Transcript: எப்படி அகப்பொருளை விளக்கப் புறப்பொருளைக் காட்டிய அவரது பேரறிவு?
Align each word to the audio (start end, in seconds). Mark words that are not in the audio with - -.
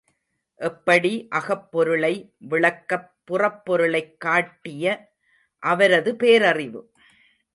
எப்படி 0.59 1.27
அகப்பொருளை 1.29 2.33
விளக்கப் 2.37 3.13
புறப்பொருளைக் 3.23 4.17
காட்டிய 4.17 5.13
அவரது 5.63 6.15
பேரறிவு? 6.15 6.81